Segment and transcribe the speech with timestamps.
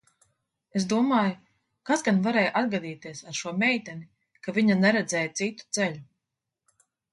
[0.77, 1.35] Es domāju,
[1.89, 4.09] kas gan varēja atgadīties ar šo meiteni,
[4.49, 6.05] ka viņa neredzēja citu ceļu?